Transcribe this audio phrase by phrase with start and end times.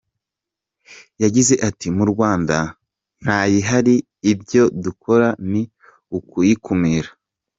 [1.23, 2.57] Yagize ati “Mu Rwanda
[3.21, 3.95] ntayihari
[4.31, 5.61] ibyo dukora ni
[6.17, 7.09] ukuyikumira.